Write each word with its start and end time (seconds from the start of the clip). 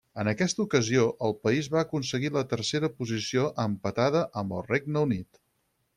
En 0.21 0.29
aquesta 0.29 0.61
ocasió, 0.67 1.03
el 1.27 1.35
país 1.47 1.69
va 1.75 1.83
aconseguir 1.83 2.33
la 2.37 2.43
tercera 2.55 2.91
posició, 3.03 3.45
empatada 3.67 4.25
amb 4.45 4.61
el 4.61 4.69
Regne 4.71 5.09
Unit. 5.11 5.43